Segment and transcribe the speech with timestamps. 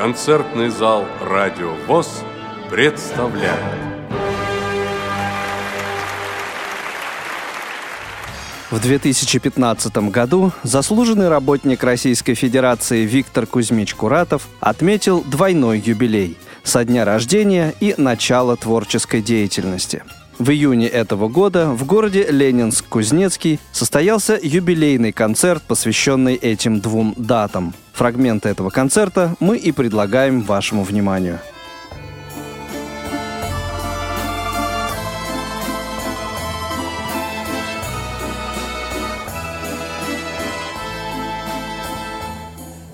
[0.00, 2.24] концертный зал «Радио ВОЗ»
[2.70, 3.60] представляет.
[8.70, 17.04] В 2015 году заслуженный работник Российской Федерации Виктор Кузьмич Куратов отметил двойной юбилей– со дня
[17.04, 20.02] рождения и начала творческой деятельности–
[20.40, 27.74] в июне этого года в городе Ленинск-Кузнецкий состоялся юбилейный концерт, посвященный этим двум датам.
[27.92, 31.38] Фрагменты этого концерта мы и предлагаем вашему вниманию.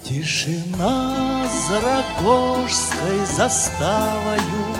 [0.03, 4.76] Тишина за Рогожской заставою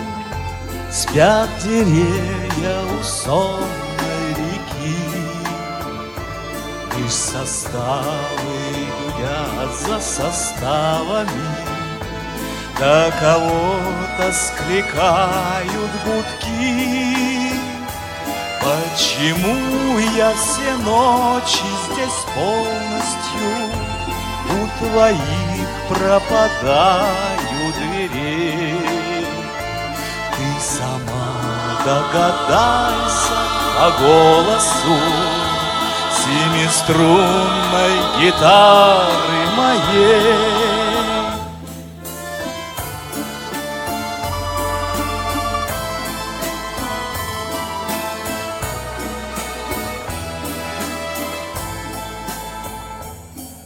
[0.89, 4.97] Спят деревья у сонной реки,
[6.97, 8.05] Лишь составы
[9.01, 11.29] гудят за составами,
[12.79, 17.51] Да кого-то скликают гудки.
[18.61, 23.49] Почему я все ночи здесь полностью
[24.49, 28.76] У твоих пропадаю дверей?
[31.87, 33.37] Догадайся
[33.77, 34.97] по голосу
[36.19, 40.57] Семиструнной гитары моей.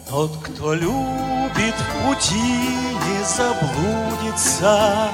[0.08, 5.10] Тот, кто любит в пути, не заблудится,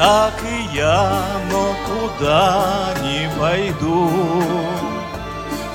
[0.00, 1.12] так и я,
[1.52, 4.10] но куда не пойду,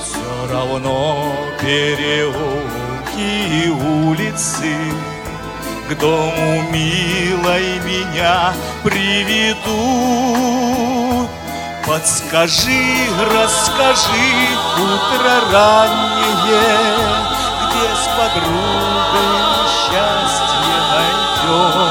[0.01, 4.73] все равно переулки и улицы
[5.87, 9.75] к дому милой меня приведут.
[11.85, 14.33] Подскажи, расскажи,
[14.79, 16.65] утро раннее,
[17.61, 19.35] где с подругой
[19.69, 21.84] счастье найдем.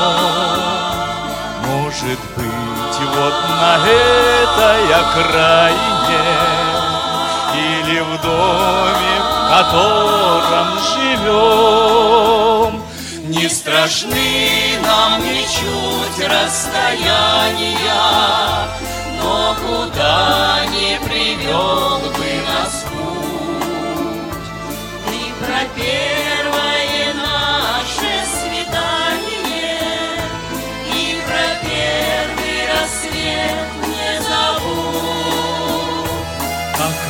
[2.14, 6.26] Может быть, вот на этой окраине
[7.56, 12.72] Или в доме, в котором живем.
[13.30, 17.08] Не страшны нам ничуть расстояния
[19.20, 23.03] Но куда не привел бы нас путь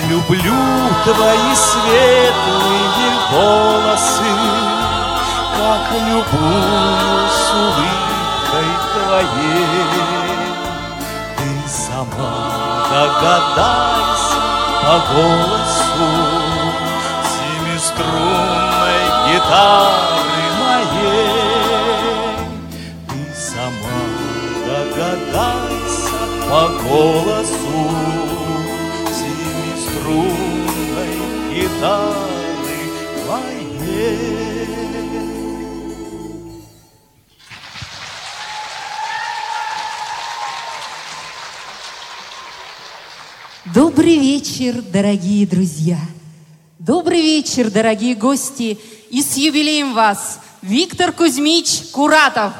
[0.09, 0.55] Люблю
[1.05, 4.33] твои светлые волосы,
[5.57, 10.05] Как любую с улыбкой твоей.
[11.39, 12.35] Ты сама
[12.91, 14.41] догадайся
[14.83, 16.09] по голосу
[17.33, 21.35] Семиструнной гитары моей.
[23.09, 24.01] Ты сама
[24.67, 28.24] догадайся по голосу
[30.15, 31.17] струнной
[31.53, 32.79] гитары
[33.29, 34.35] моей.
[43.75, 45.99] Добрый вечер, дорогие друзья!
[46.79, 48.79] Добрый вечер, дорогие гости!
[49.11, 52.53] И с юбилеем вас Виктор Кузьмич Куратов!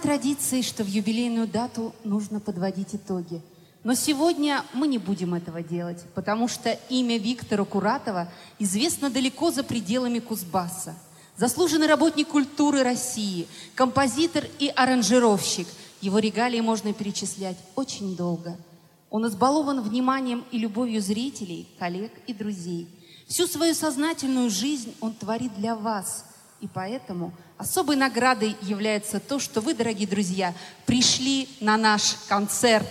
[0.00, 3.42] Стало традицией, что в юбилейную дату нужно подводить итоги.
[3.84, 9.62] Но сегодня мы не будем этого делать, потому что имя Виктора Куратова известно далеко за
[9.62, 10.94] пределами Кузбасса.
[11.36, 15.68] Заслуженный работник культуры России, композитор и аранжировщик.
[16.00, 18.56] Его регалии можно перечислять очень долго.
[19.10, 22.88] Он избалован вниманием и любовью зрителей, коллег и друзей.
[23.28, 26.24] Всю свою сознательную жизнь он творит для вас–
[26.60, 30.54] и поэтому особой наградой является то, что вы, дорогие друзья,
[30.86, 32.88] пришли на наш концерт.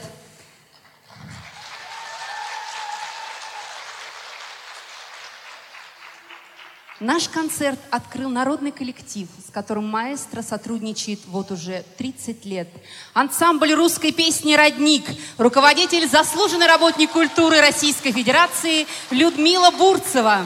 [7.00, 12.68] Наш концерт открыл народный коллектив, с которым маэстро сотрудничает вот уже 30 лет.
[13.14, 15.06] Ансамбль русской песни «Родник»,
[15.38, 20.46] руководитель, заслуженный работник культуры Российской Федерации Людмила Бурцева.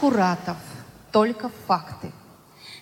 [0.00, 0.56] Куратов.
[1.12, 2.10] Только факты.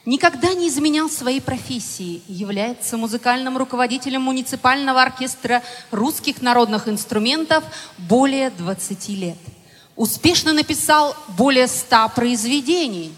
[0.04, 7.64] Никогда не изменял своей профессии, является музыкальным руководителем муниципального оркестра русских народных инструментов
[7.98, 9.38] более 20 лет.
[9.96, 13.12] Успешно написал более 100 произведений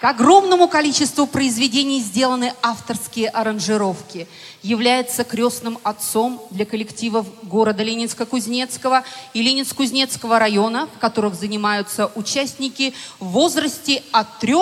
[0.00, 4.28] К огромному количеству произведений сделаны авторские аранжировки.
[4.62, 9.02] Является крестным отцом для коллективов города Ленинска-Кузнецкого
[9.34, 14.54] и Ленинск-Кузнецкого района, в которых занимаются участники в возрасте от 3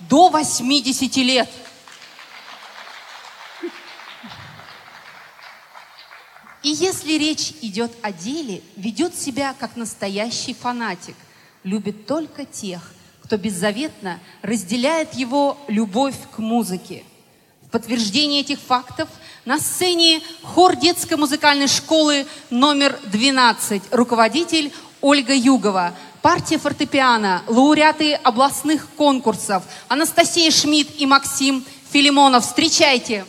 [0.00, 1.48] до 80 лет.
[6.62, 11.16] И если речь идет о деле, ведет себя как настоящий фанатик,
[11.62, 12.93] любит только тех,
[13.24, 17.04] кто беззаветно разделяет его любовь к музыке.
[17.62, 19.08] В подтверждение этих фактов
[19.46, 28.88] на сцене хор детской музыкальной школы номер 12, руководитель Ольга Югова, партия фортепиано, лауреаты областных
[28.90, 32.44] конкурсов Анастасия Шмидт и Максим Филимонов.
[32.44, 33.24] Встречайте!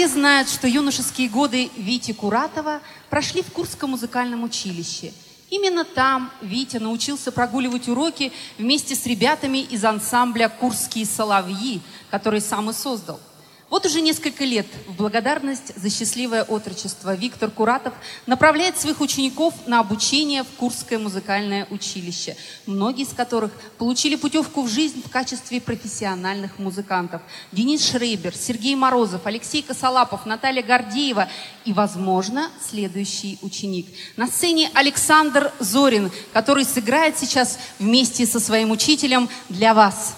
[0.00, 2.80] Все знают, что юношеские годы Вити Куратова
[3.10, 5.12] прошли в Курском музыкальном училище.
[5.50, 12.70] Именно там Витя научился прогуливать уроки вместе с ребятами из ансамбля «Курские соловьи», который сам
[12.70, 13.20] и создал.
[13.70, 17.94] Вот уже несколько лет в благодарность за счастливое отрочество Виктор Куратов
[18.26, 22.36] направляет своих учеников на обучение в Курское музыкальное училище,
[22.66, 27.22] многие из которых получили путевку в жизнь в качестве профессиональных музыкантов.
[27.52, 31.28] Денис Шрейбер, Сергей Морозов, Алексей Косолапов, Наталья Гордеева
[31.64, 33.86] и, возможно, следующий ученик.
[34.16, 40.16] На сцене Александр Зорин, который сыграет сейчас вместе со своим учителем для вас.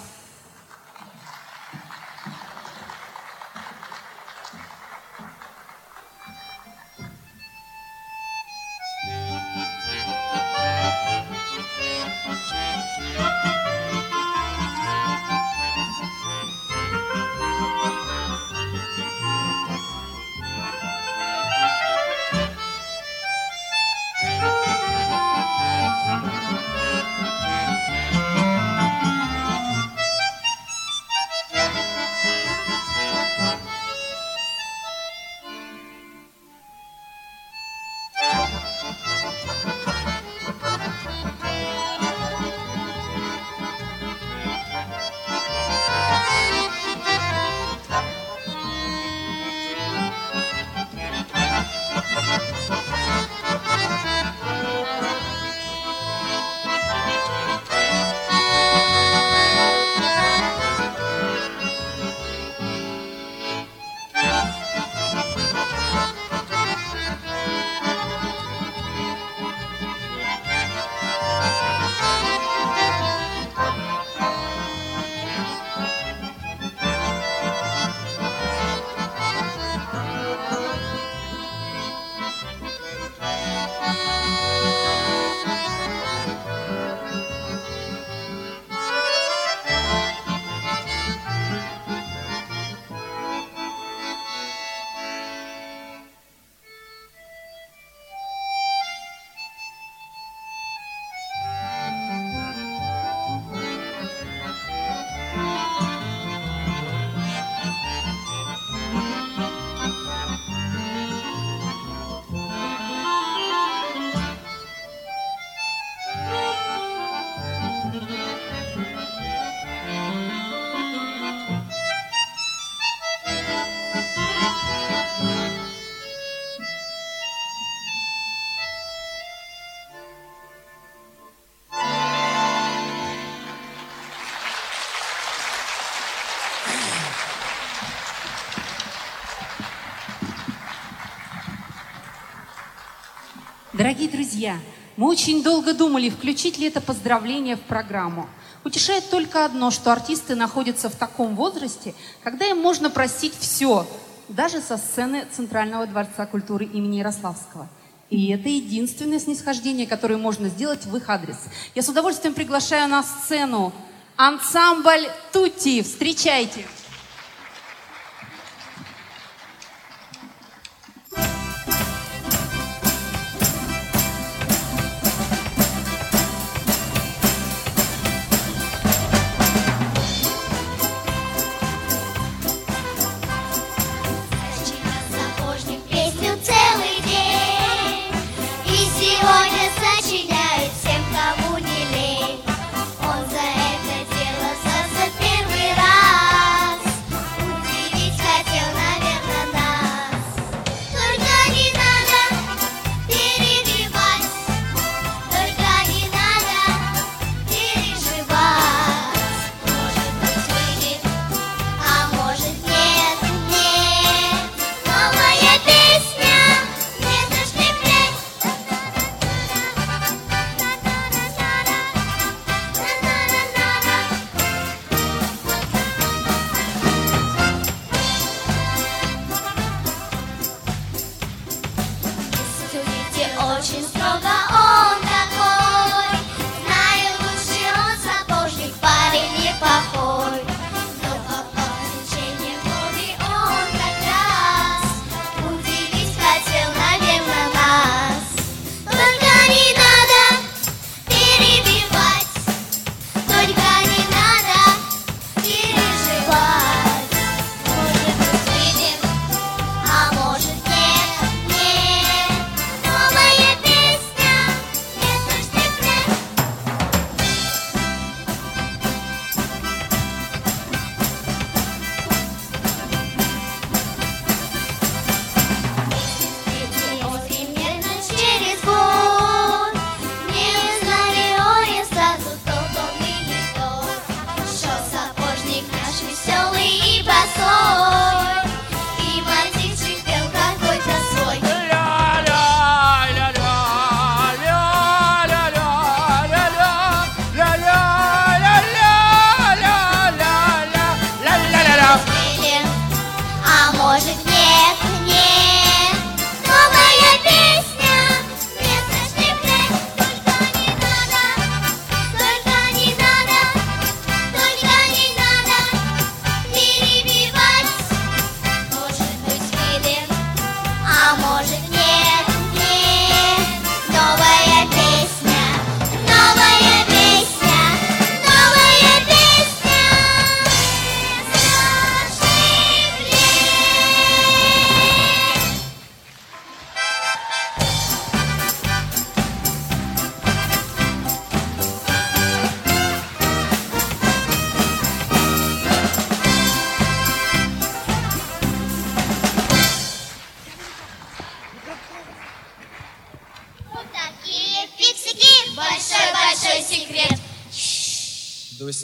[143.83, 144.61] Дорогие друзья,
[144.97, 148.29] мы очень долго думали, включить ли это поздравление в программу.
[148.63, 153.85] Утешает только одно, что артисты находятся в таком возрасте, когда им можно просить все,
[154.29, 157.69] даже со сцены Центрального дворца культуры имени Ярославского.
[158.09, 161.39] И это единственное снисхождение, которое можно сделать в их адрес.
[161.75, 163.73] Я с удовольствием приглашаю на сцену
[164.17, 165.83] ансамбль Тути.
[165.83, 166.67] Встречайте!
[166.67, 166.82] Сапожник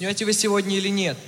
[0.09, 1.19] уснете вы сегодня или нет?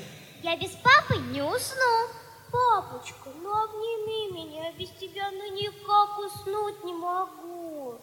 [0.43, 2.09] Я без папы не усну.
[2.51, 7.97] Папочка, ну обними меня, я без тебя ну никак уснуть не могу.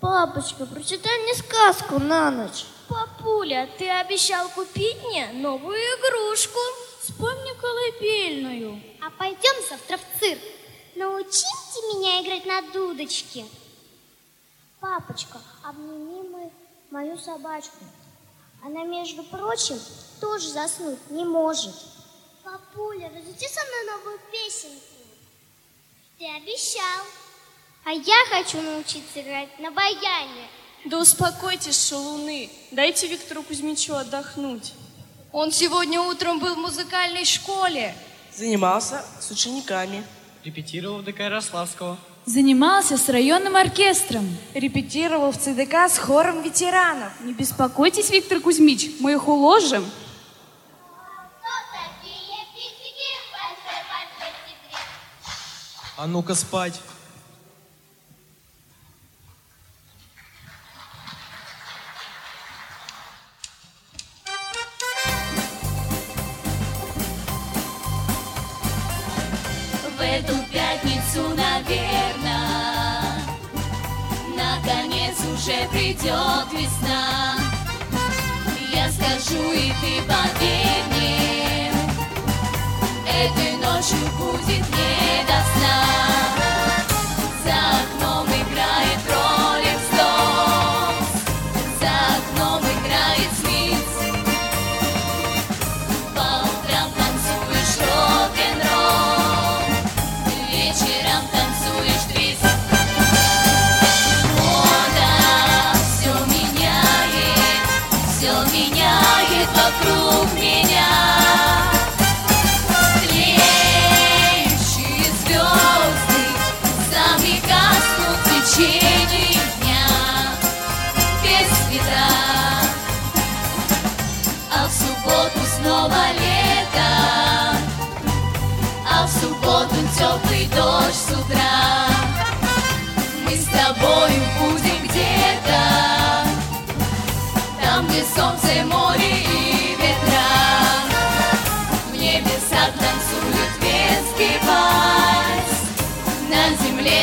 [0.00, 2.64] Папочка, прочитай мне сказку на ночь.
[2.88, 6.58] Папуля, ты обещал купить мне новую игрушку.
[7.02, 8.80] Вспомни колыбельную.
[9.02, 10.40] А пойдем завтра в цирк.
[10.96, 13.44] Научите меня играть на дудочке.
[14.80, 16.50] Папочка, обними мы
[16.90, 17.84] мою собачку.
[18.62, 19.78] Она, между прочим,
[20.20, 21.74] тоже заснуть не может.
[22.44, 24.84] Папуля, разучи со мной новую песенку.
[26.18, 27.04] Ты обещал.
[27.84, 30.48] А я хочу научиться играть на баяне.
[30.84, 32.50] Да успокойтесь, шалуны.
[32.70, 34.74] Дайте Виктору Кузьмичу отдохнуть.
[35.32, 37.94] Он сегодня утром был в музыкальной школе.
[38.34, 40.04] Занимался с учениками.
[40.44, 41.98] Репетировал в ДК Ярославского.
[42.26, 44.26] Занимался с районным оркестром.
[44.54, 47.12] Репетировал в ЦДК с хором ветеранов.
[47.22, 49.84] Не беспокойтесь, Виктор Кузьмич, мы их уложим.
[55.96, 56.80] А ну-ка спать.
[75.50, 77.36] же придет весна.
[78.72, 81.72] Я скажу, и ты поверь мне,
[83.06, 85.29] этой ночью будет небо.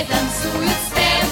[0.06, 1.28] танцуют степ.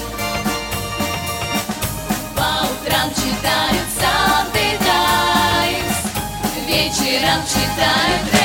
[2.34, 2.66] По
[3.10, 5.96] читают Sunday Times,
[6.66, 8.35] вечером читают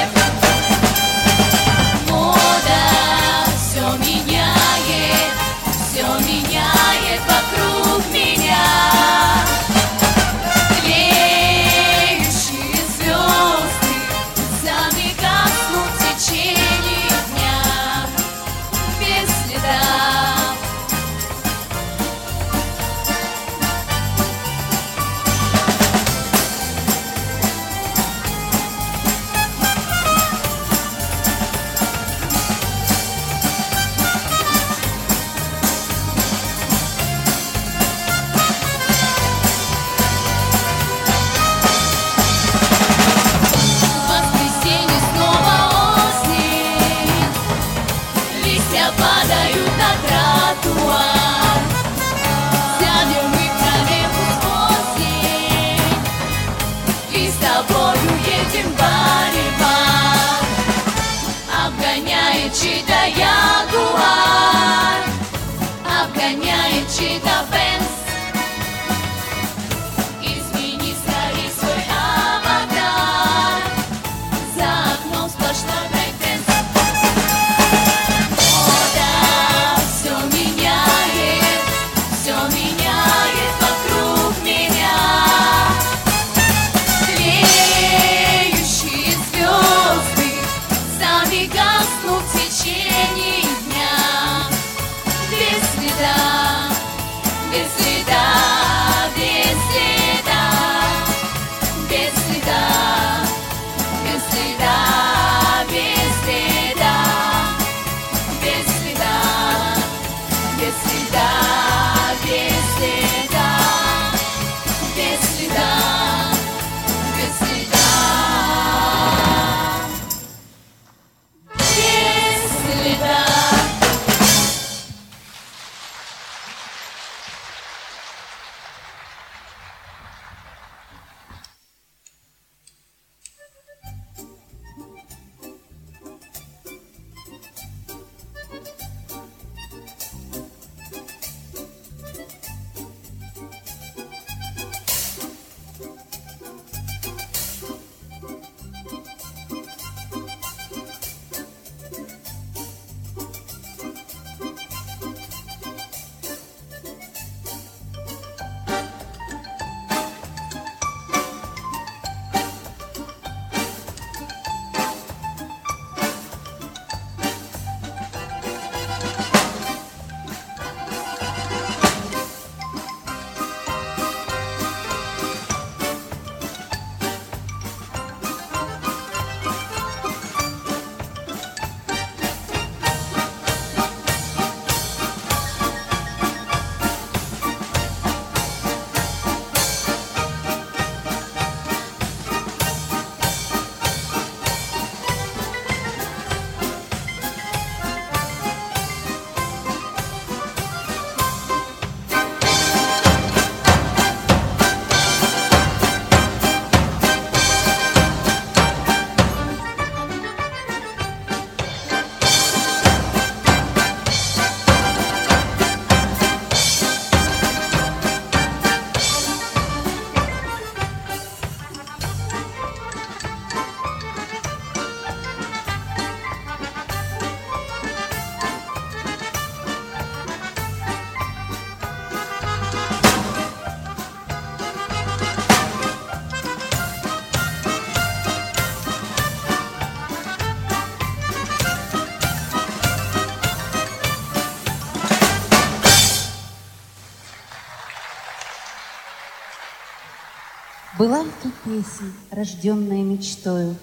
[251.64, 253.76] Песня, рожденная мечтою,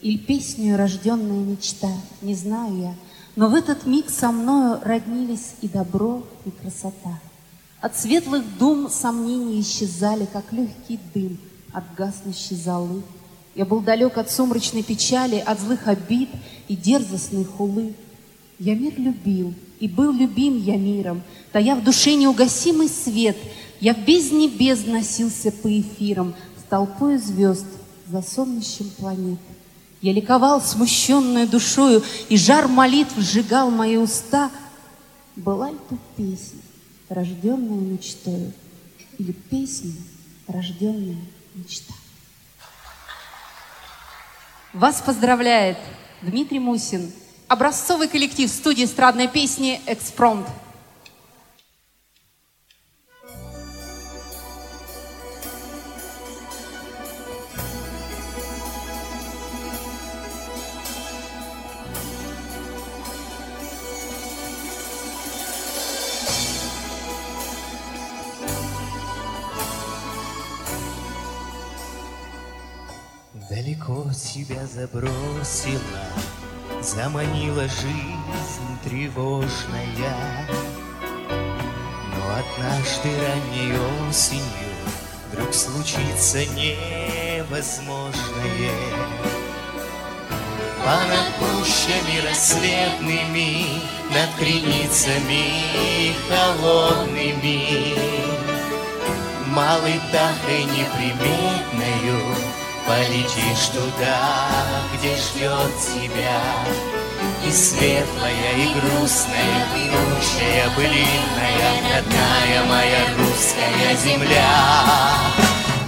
[0.00, 1.90] Или песню, рожденная мечта,
[2.22, 2.94] не знаю я,
[3.36, 7.20] Но в этот миг со мною роднились и добро, и красота.
[7.82, 11.38] От светлых дум сомнения исчезали, Как легкий дым
[11.70, 13.02] от гаснущей золы.
[13.54, 16.30] Я был далек от сумрачной печали, От злых обид
[16.68, 17.92] и дерзостной хулы.
[18.58, 23.36] Я мир любил, и был любим я миром, Тая в душе неугасимый свет,
[23.80, 26.34] Я в бездне без носился по эфирам,
[26.68, 27.66] Толпой звезд
[28.06, 29.38] за сонмищем планет.
[30.00, 34.50] Я ликовал смущенную душою, И жар молитв сжигал мои уста.
[35.34, 36.60] Была ли то песня,
[37.08, 38.52] рожденная мечтою,
[39.18, 39.92] Или песня,
[40.46, 41.16] рожденная
[41.54, 41.94] мечта?
[44.72, 45.78] Вас поздравляет
[46.22, 47.10] Дмитрий Мусин,
[47.48, 50.46] образцовый коллектив студии эстрадной песни «Экспромт».
[74.18, 75.80] Тебя забросила,
[76.82, 80.48] заманила жизнь тревожная.
[81.30, 83.74] Но однажды ранней
[84.08, 84.74] осенью
[85.30, 87.38] вдруг случится невозможное.
[90.84, 97.94] Понад пущами рассветными, над креницами холодными,
[99.46, 102.57] малой дахой неприметною
[102.88, 104.48] Полетишь туда,
[104.94, 106.40] где ждет тебя
[107.44, 115.20] И светлая, и грустная, Кручая, былинная, Родная моя русская земля.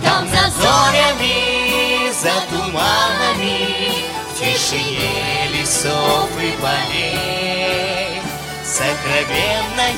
[0.04, 8.20] Там за зорями, за туманами, В тишине лесов и полей
[8.62, 9.88] Сокровенное,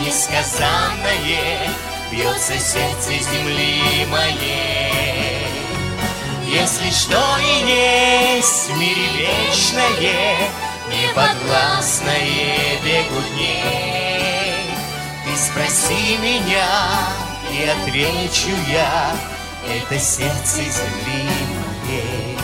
[0.00, 1.68] несказанное
[2.12, 4.85] Бьется сердце земли моей.
[6.46, 10.36] Если что и есть в мире вечное,
[10.88, 14.70] Неподвластное бегу дней,
[15.24, 16.68] Ты спроси меня,
[17.50, 19.16] и отвечу я,
[19.68, 21.24] Это сердце земли
[21.88, 22.38] моей.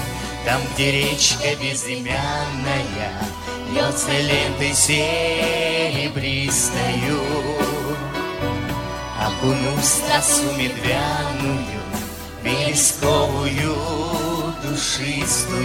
[0.45, 3.12] Там, где речка безымянная
[3.71, 6.12] Льется лентой серебристою,
[9.21, 11.82] Окунусь в медвяную,
[12.53, 13.75] Вересковую
[14.62, 15.65] душистую.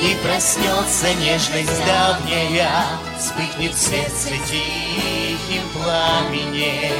[0.00, 2.86] И проснется нежность давняя
[3.18, 6.94] Вспыхнет в сердце тихим пламенем.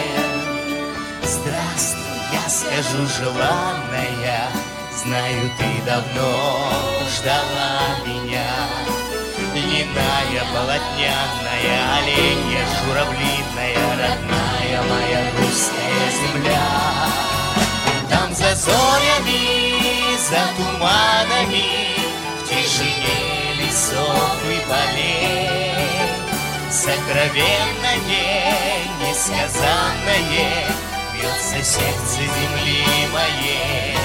[1.22, 4.50] Здравствуй, я скажу желанная
[5.03, 6.61] Знаю, ты давно
[7.16, 8.44] ждала меня.
[9.55, 17.34] Льняная, полотняная, оленья, журавлиная, Родная моя русская земля
[18.35, 21.68] за зорями, за туманами
[22.38, 26.11] В тишине лесов и полей.
[26.70, 28.03] Сокровенное,
[29.01, 30.66] несказанное
[31.12, 33.97] Бьется сердце земли моей.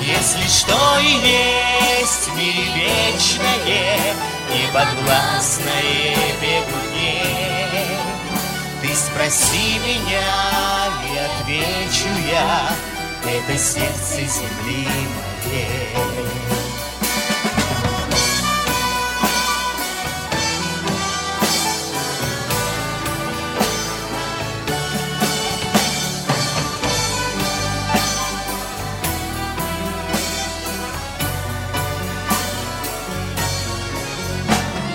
[0.00, 4.14] Если что и есть в мире вечное,
[4.52, 7.86] Неподвластное бегу дней,
[8.82, 10.90] Ты спроси меня,
[11.24, 12.70] отвечу я,
[13.24, 14.88] Это сердце земли
[15.44, 16.30] моей.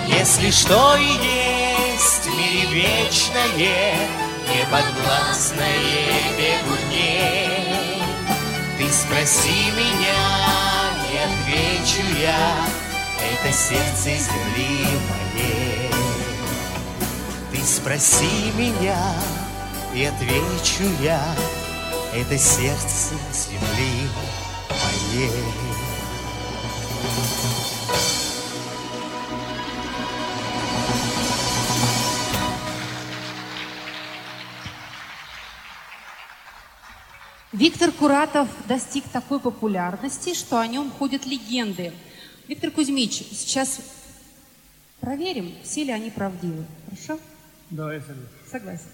[0.08, 5.66] Если что и есть в мире вечное, Неподвластное
[6.38, 8.02] бегу дней,
[8.78, 12.66] Ты спроси меня, и отвечу я,
[13.20, 15.90] Это сердце земли моей.
[17.50, 19.14] Ты спроси меня,
[19.92, 21.22] и отвечу я,
[22.14, 24.08] Это сердце земли
[24.70, 25.65] моей.
[37.56, 41.90] Виктор Куратов достиг такой популярности, что о нем ходят легенды.
[42.48, 43.80] Виктор Кузьмич, сейчас
[45.00, 46.66] проверим, все ли они правдивы.
[46.84, 47.18] Хорошо?
[47.70, 48.28] Давай, согласен.
[48.50, 48.86] Согласен.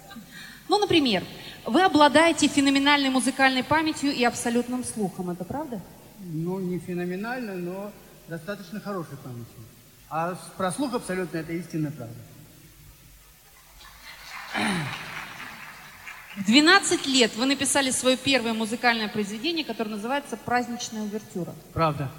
[0.68, 1.24] Ну, например,
[1.66, 5.30] вы обладаете феноменальной музыкальной памятью и абсолютным слухом.
[5.30, 5.80] Это правда?
[6.20, 7.90] Ну, не феноменально, но
[8.28, 9.58] достаточно хорошей памятью.
[10.08, 12.14] А про слух абсолютно это истинная правда.
[16.36, 21.52] В 12 лет вы написали свое первое музыкальное произведение, которое называется «Праздничная увертюра».
[21.74, 22.10] Правда.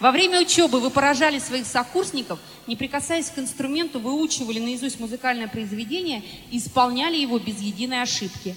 [0.00, 6.22] Во время учебы вы поражали своих сокурсников, не прикасаясь к инструменту, выучивали наизусть музыкальное произведение
[6.50, 8.56] и исполняли его без единой ошибки.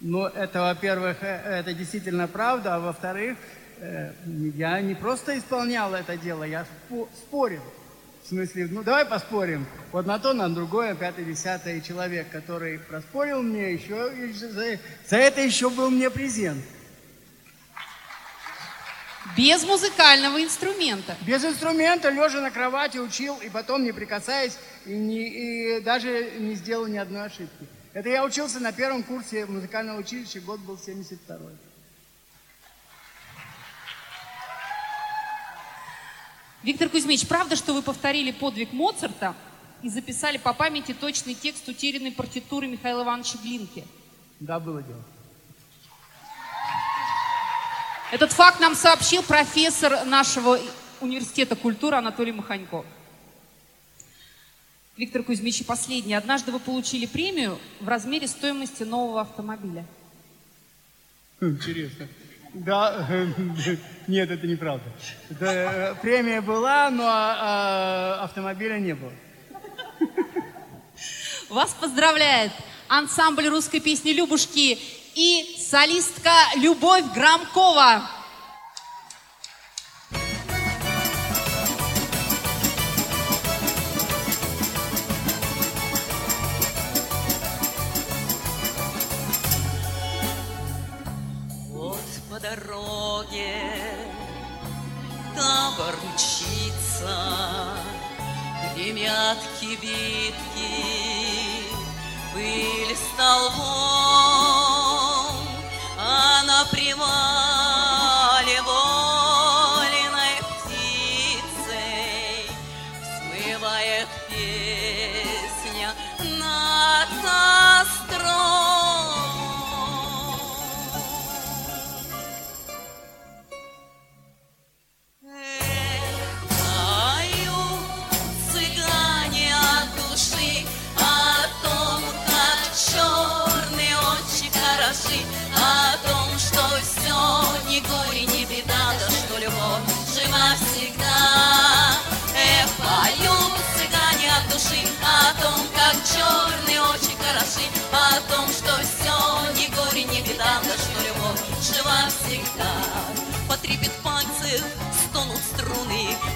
[0.00, 3.38] Ну, это, во-первых, э, это действительно правда, а во-вторых,
[3.78, 4.12] э,
[4.54, 6.66] я не просто исполнял это дело, я
[7.16, 7.62] спорил.
[8.28, 9.66] В смысле, ну давай поспорим.
[9.90, 15.40] Вот на то, на другое, пятое, десятое человек, который проспорил мне, еще за, за это
[15.40, 16.62] еще был мне презент.
[19.34, 21.16] Без музыкального инструмента.
[21.26, 26.54] Без инструмента, лежа на кровати, учил, и потом не прикасаясь, и, не, и даже не
[26.54, 27.66] сделал ни одной ошибки.
[27.94, 31.67] Это я учился на первом курсе музыкального училища, год был 72-й.
[36.62, 39.34] Виктор Кузьмич, правда, что вы повторили подвиг Моцарта
[39.82, 43.84] и записали по памяти точный текст утерянной партитуры Михаила Ивановича Глинки?
[44.40, 45.02] Да, было дело.
[48.10, 50.58] Этот факт нам сообщил профессор нашего
[51.00, 52.84] университета культуры Анатолий Маханько.
[54.96, 56.14] Виктор Кузьмич, и последний.
[56.14, 59.86] Однажды вы получили премию в размере стоимости нового автомобиля.
[61.40, 62.08] Интересно.
[62.54, 63.06] Да,
[64.06, 64.84] нет, это неправда.
[65.30, 69.12] Это, э, премия была, но а, автомобиля не было.
[71.48, 72.52] Вас поздравляет
[72.88, 74.78] ансамбль русской песни «Любушки»
[75.14, 78.17] и солистка Любовь Громкова.
[99.80, 100.34] Кибитки,
[102.32, 103.87] пыль столбом,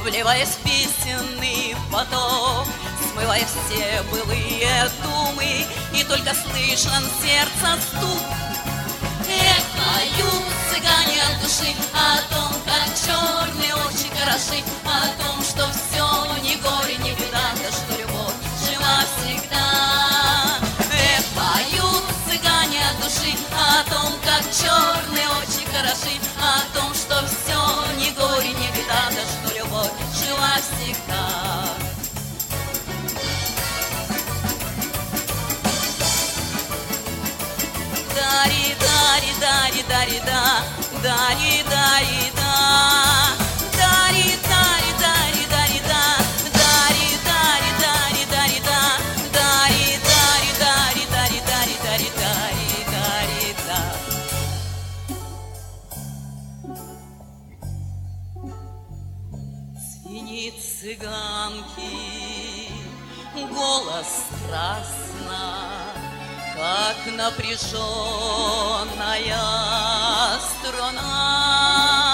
[0.02, 2.66] вливаясь песенный поток,
[3.12, 8.22] смывая все былые думы, и только слышен сердце стук.
[9.28, 16.06] Эх, поют цыгане от души О том, как черные очи хороши О том, что все
[16.42, 20.58] ни горе, ни беда Да что любовь жива всегда.
[20.92, 27.01] Эх, поют цыгане от души О том, как черные очи хороши О том, что
[41.02, 42.54] дари, дари, да,
[43.80, 46.04] дари, дари, дари, дари, да,
[46.58, 48.80] дари, дари, дари, дари, да,
[49.36, 53.80] дари, дари, дари, дари, дари, дари, дари, дари, да.
[59.74, 61.96] Звенит цыганки,
[63.50, 65.44] голос страстно,
[66.54, 67.82] как напряженная
[70.34, 72.11] astronaut.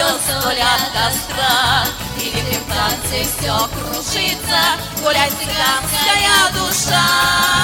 [0.00, 0.30] Звезд,
[0.60, 1.84] от костра.
[2.18, 4.60] И в танце все крушится,
[5.02, 7.59] гуляй цыганская душа.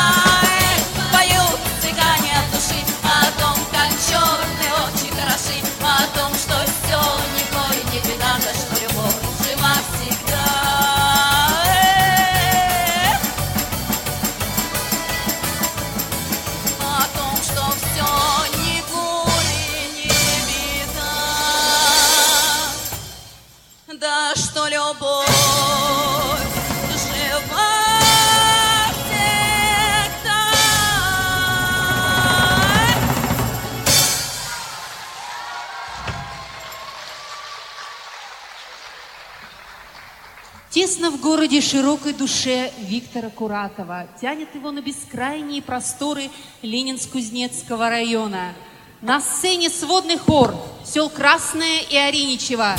[41.46, 44.08] Городе широкой душе Виктора Куратова.
[44.20, 46.28] Тянет его на бескрайние просторы
[46.62, 48.52] Ленинск-Кузнецкого района.
[49.00, 50.52] На сцене сводный хор
[50.84, 52.74] сел Красное и Ориничево.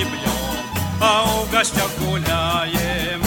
[0.00, 3.22] Не пьем, а у гостях гуляем.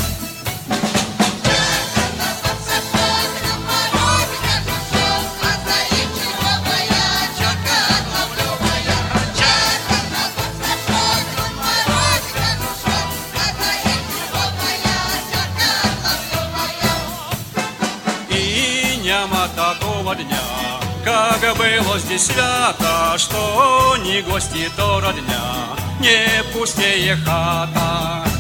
[19.55, 20.39] Такого дня,
[21.05, 28.32] как было здесь свято, что не гости, то родня, не пустее хата.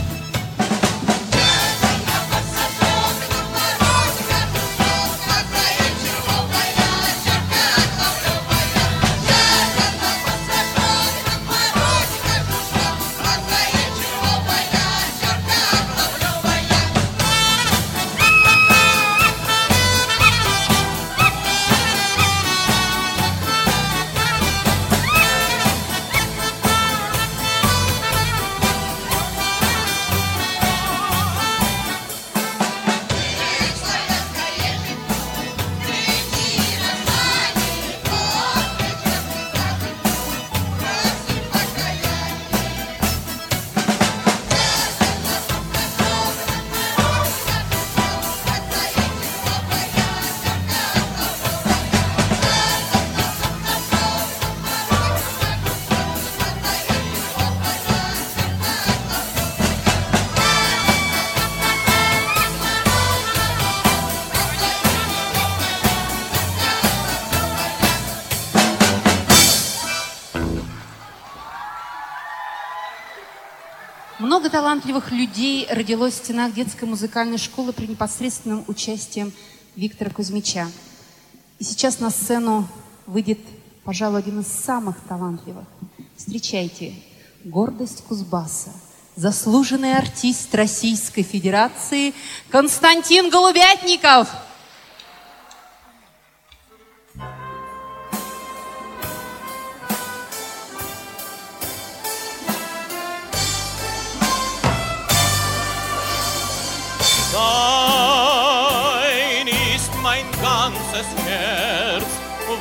[74.83, 79.31] Талантливых людей родилось в стенах детской музыкальной школы при непосредственном участии
[79.77, 80.69] Виктора Кузьмича.
[81.57, 82.67] И сейчас на сцену
[83.05, 83.39] выйдет,
[83.85, 85.63] пожалуй, один из самых талантливых.
[86.17, 86.95] Встречайте,
[87.45, 88.71] гордость Кузбасса,
[89.15, 92.13] заслуженный артист Российской Федерации
[92.49, 94.27] Константин Голубятников.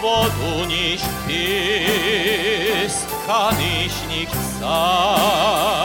[0.03, 4.31] powodu niż pies, kanyśnik
[4.61, 5.82] sam.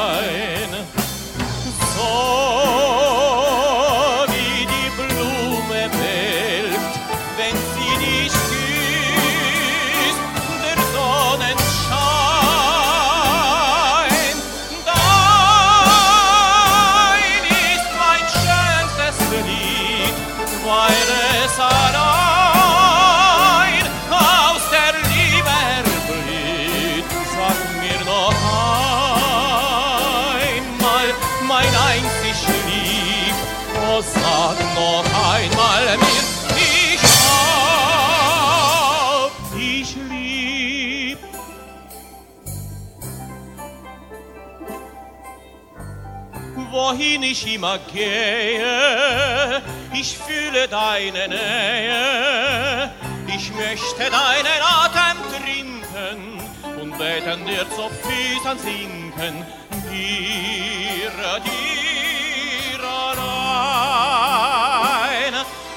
[47.37, 49.61] Ich immer gehe,
[49.93, 52.91] ich fühle deine Nähe.
[53.27, 56.41] Ich möchte deinen Atem trinken
[56.81, 59.45] und beten dir zu Füßen sinken.
[59.91, 61.11] Dir,
[61.43, 62.79] dir
[63.11, 64.15] allein.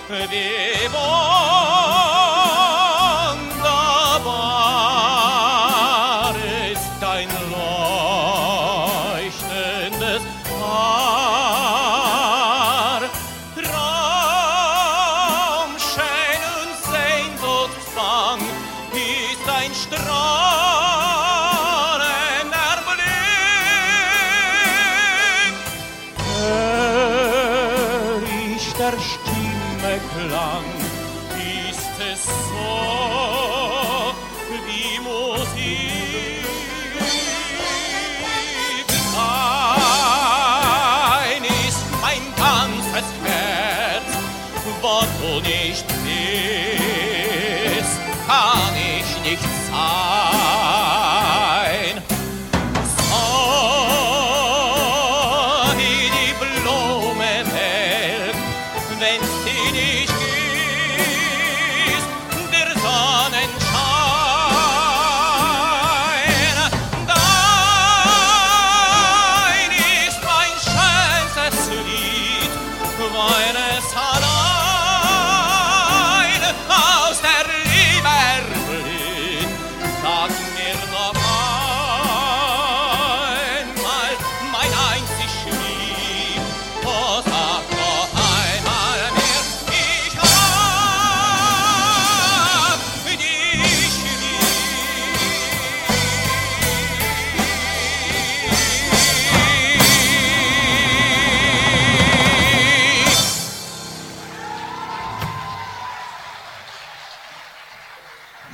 [0.08, 0.30] wir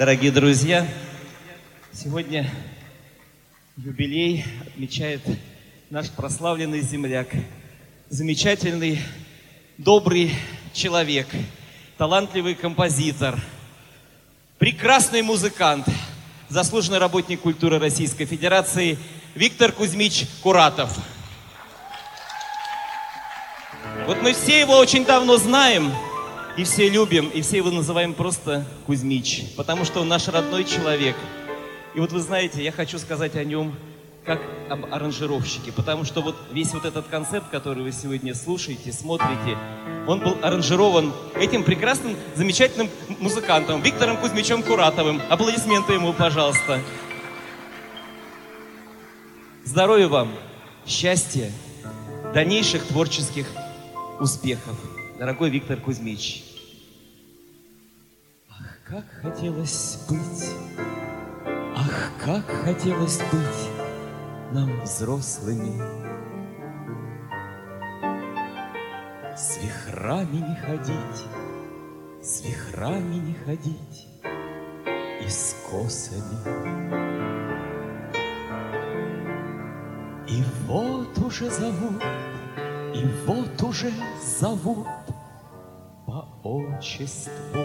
[0.06, 0.86] Дорогие друзья,
[1.92, 2.48] сегодня
[3.76, 5.20] юбилей отмечает
[5.90, 7.26] наш прославленный земляк,
[8.08, 9.00] замечательный,
[9.78, 10.32] добрый
[10.72, 11.26] человек,
[11.98, 13.36] талантливый композитор,
[14.58, 15.88] прекрасный музыкант,
[16.48, 18.98] заслуженный работник культуры Российской Федерации
[19.34, 20.96] Виктор Кузьмич Куратов.
[24.06, 25.92] Вот мы все его очень давно знаем,
[26.56, 31.16] и все любим, и все его называем просто Кузьмич, потому что он наш родной человек.
[31.94, 33.74] И вот вы знаете, я хочу сказать о нем
[34.24, 39.56] как об аранжировщике, потому что вот весь вот этот концерт, который вы сегодня слушаете, смотрите,
[40.06, 42.88] он был аранжирован этим прекрасным, замечательным
[43.20, 45.20] музыкантом Виктором Кузьмичем Куратовым.
[45.28, 46.80] Аплодисменты ему, пожалуйста.
[49.64, 50.32] Здоровья вам,
[50.86, 51.52] счастья,
[52.34, 53.46] дальнейших творческих
[54.18, 54.76] успехов,
[55.18, 56.44] дорогой Виктор Кузьмич.
[58.50, 60.50] Ах, как хотелось быть,
[61.74, 63.70] ах, как хотелось быть
[64.52, 65.80] нам взрослыми.
[69.36, 71.22] С вихрами не ходить,
[72.22, 74.08] с вихрами не ходить
[75.22, 77.16] и с косами.
[80.28, 82.02] И вот уже зовут,
[82.94, 83.92] и вот уже
[84.40, 84.86] зовут
[86.46, 87.64] отчеству.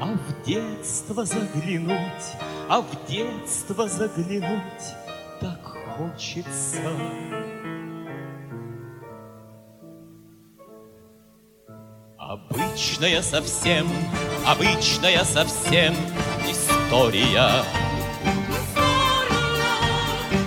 [0.00, 2.34] А в детство заглянуть,
[2.68, 4.94] а в детство заглянуть
[5.40, 5.60] так
[5.96, 6.90] хочется.
[12.18, 13.88] Обычная совсем,
[14.46, 15.94] обычная совсем
[16.48, 17.64] история.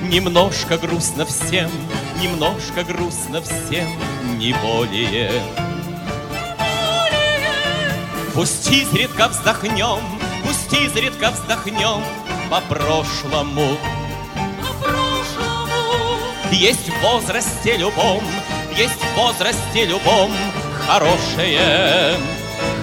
[0.10, 1.72] Немножко грустно всем,
[2.22, 3.88] немножко грустно всем,
[4.24, 5.32] не более.
[8.34, 10.00] Пусть изредка вздохнем,
[10.44, 12.04] пусть изредка вздохнем
[12.50, 13.78] по прошлому.
[16.52, 18.24] Есть в возрасте любом,
[18.76, 20.32] есть в возрасте любом
[20.88, 22.16] хорошее,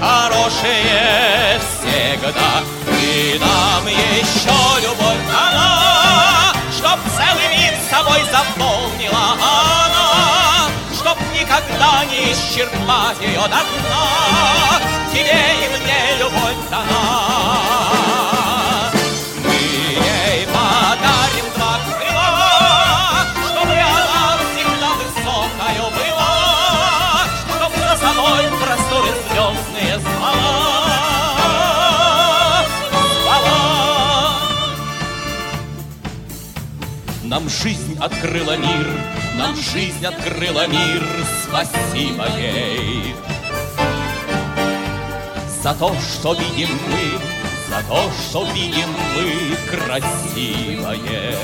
[0.01, 2.63] хорошее всегда.
[3.03, 10.40] И нам еще любовь дана, чтоб целый мир собой заполнила она,
[11.01, 13.61] чтоб никогда не исчерпать ее до дна.
[15.11, 17.03] Тебе и мне любовь дана.
[19.43, 26.35] Мы ей подарим два крыла, чтобы она всегда высокою была,
[27.57, 30.59] чтоб за собой просторы звездные звала.
[33.23, 33.61] Звала.
[37.25, 38.87] Нам жизнь открыла мир,
[39.41, 41.03] нам жизнь открыла мир,
[41.45, 43.15] спасибо ей.
[45.63, 47.19] За то, что видим мы,
[47.71, 51.37] за то, что видим мы красивое.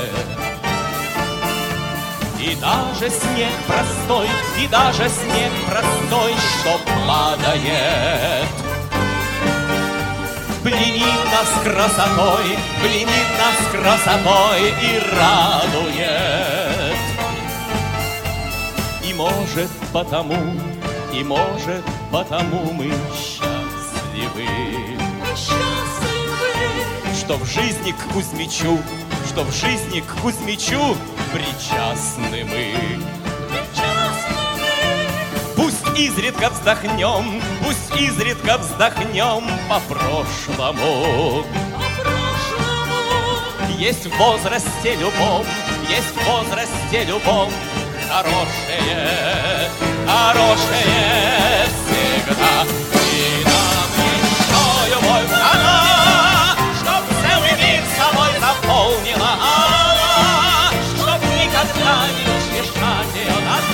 [2.39, 4.27] И даже снег простой,
[4.61, 8.47] и даже снег простой, что падает.
[10.61, 16.56] Пленит нас красотой, пленит нас красотой и радует.
[19.17, 20.35] Может потому,
[21.11, 24.47] и может потому мы счастливы.
[27.15, 28.77] Что в жизни к Кузьмичу,
[29.27, 30.95] что в жизни к Кузьмичу
[31.33, 32.75] причастны мы.
[35.55, 41.43] Пусть изредка вздохнем, пусть изредка вздохнем по прошлому.
[43.79, 45.43] Есть в возрасте любом,
[45.89, 47.51] есть в возрасте любом
[48.09, 49.69] хорошее,
[50.07, 52.53] хорошее всегда.
[52.93, 63.13] И нам еще любовь дана, чтоб целый мир собой заполнила она, чтоб никогда не утешать
[63.15, 63.66] ее до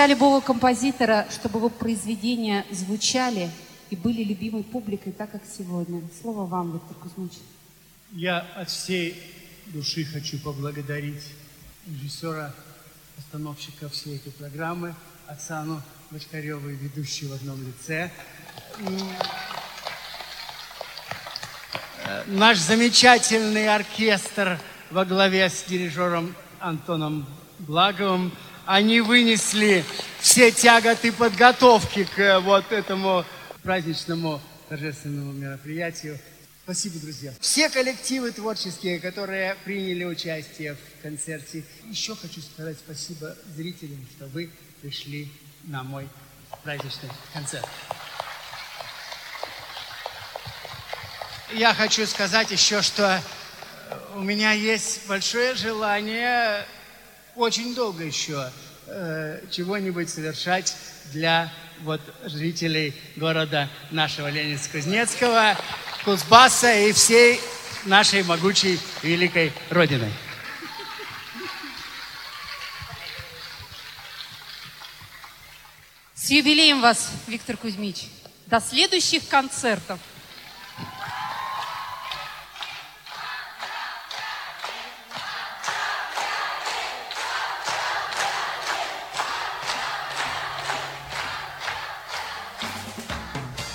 [0.00, 3.50] Мечта любого композитора, чтобы его произведения звучали
[3.90, 6.00] и были любимой публикой, так как сегодня.
[6.22, 7.32] Слово вам, Виктор Кузьмич.
[8.12, 9.22] Я от всей
[9.66, 11.22] души хочу поблагодарить
[11.86, 12.54] режиссера,
[13.14, 14.94] постановщика всей этой программы,
[15.26, 18.10] Оксану Бочкареву, ведущую в одном лице.
[22.06, 24.58] Э, Наш замечательный оркестр
[24.90, 27.26] во главе с дирижером Антоном
[27.58, 28.32] Благовым,
[28.70, 29.84] они вынесли
[30.20, 33.24] все тяготы подготовки к э, вот этому
[33.64, 36.16] праздничному торжественному мероприятию.
[36.62, 37.32] Спасибо, друзья.
[37.40, 41.64] Все коллективы творческие, которые приняли участие в концерте.
[41.86, 44.48] Еще хочу сказать спасибо зрителям, что вы
[44.82, 45.28] пришли
[45.64, 46.08] на мой
[46.62, 47.66] праздничный концерт.
[51.52, 53.20] Я хочу сказать еще, что
[54.14, 56.64] у меня есть большое желание
[57.40, 58.50] очень долго еще
[58.86, 60.76] э, чего-нибудь совершать
[61.12, 65.56] для вот жителей города нашего Ленинск-Кузнецкого,
[66.04, 67.40] Кузбасса и всей
[67.86, 70.12] нашей могучей великой Родины.
[76.14, 78.08] С юбилеем вас, Виктор Кузьмич.
[78.46, 79.98] До следующих концертов.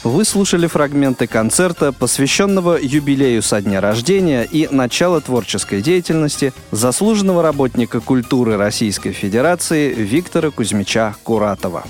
[0.06, 8.00] Вы слушали фрагменты концерта, посвященного юбилею со дня рождения и начала творческой деятельности заслуженного работника
[8.02, 11.86] культуры Российской Федерации Виктора Кузьмича Куратова.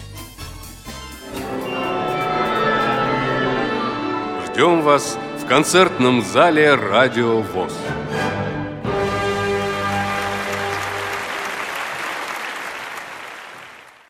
[4.47, 7.74] Ждем вас в концертном зале «Радио ВОЗ».